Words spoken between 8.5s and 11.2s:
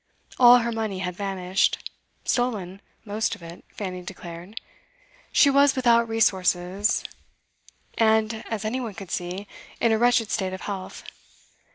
any one could see, in a wretched state of health.